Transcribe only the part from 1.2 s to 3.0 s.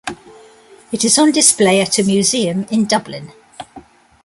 display at a museum in